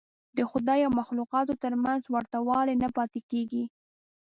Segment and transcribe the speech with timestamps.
[0.37, 3.63] د خدای او مخلوقاتو تر منځ ورته والی نه پاتې کېږي.